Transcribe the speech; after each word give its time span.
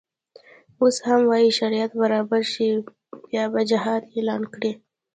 اوس 0.79 0.97
هم 1.07 1.21
وایي 1.29 1.49
شرایط 1.59 1.91
برابر 2.01 2.41
شي 2.53 2.67
بیا 3.29 3.43
به 3.51 3.61
جهاد 3.71 4.01
اعلان 4.15 4.41
کړي. 4.53 4.71